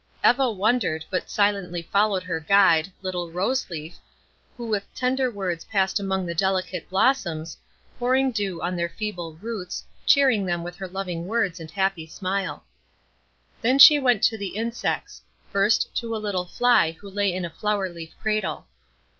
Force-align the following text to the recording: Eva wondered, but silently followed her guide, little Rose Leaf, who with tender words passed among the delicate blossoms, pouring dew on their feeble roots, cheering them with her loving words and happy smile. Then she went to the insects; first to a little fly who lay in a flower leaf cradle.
Eva 0.25 0.49
wondered, 0.51 1.05
but 1.11 1.29
silently 1.29 1.83
followed 1.83 2.23
her 2.23 2.39
guide, 2.39 2.91
little 3.03 3.29
Rose 3.29 3.69
Leaf, 3.69 3.99
who 4.57 4.65
with 4.65 4.83
tender 4.95 5.29
words 5.29 5.63
passed 5.65 5.99
among 5.99 6.25
the 6.25 6.33
delicate 6.33 6.89
blossoms, 6.89 7.55
pouring 7.99 8.31
dew 8.31 8.59
on 8.63 8.75
their 8.75 8.89
feeble 8.89 9.35
roots, 9.35 9.83
cheering 10.07 10.43
them 10.43 10.63
with 10.63 10.75
her 10.77 10.87
loving 10.87 11.27
words 11.27 11.59
and 11.59 11.69
happy 11.69 12.07
smile. 12.07 12.63
Then 13.61 13.77
she 13.77 13.99
went 13.99 14.23
to 14.23 14.39
the 14.39 14.55
insects; 14.55 15.21
first 15.51 15.93
to 15.97 16.15
a 16.15 16.17
little 16.17 16.45
fly 16.45 16.93
who 16.93 17.07
lay 17.07 17.31
in 17.31 17.45
a 17.45 17.51
flower 17.51 17.87
leaf 17.87 18.15
cradle. 18.19 18.65